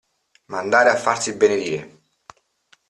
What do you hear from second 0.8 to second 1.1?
a